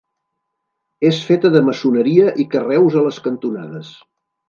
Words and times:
És 1.09 1.19
feta 1.27 1.53
de 1.57 1.63
maçoneria 1.69 2.35
i 2.45 2.49
carreus 2.57 3.01
a 3.03 3.07
les 3.11 3.25
cantonades. 3.31 3.97